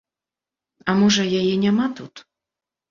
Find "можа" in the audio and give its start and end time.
1.03-1.29